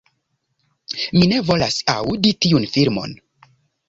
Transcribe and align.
Mi 1.17 1.27
ne 1.33 1.37
volas 1.49 1.77
aŭdi 1.93 2.31
tiun 2.47 2.65
filmon! 2.77 3.15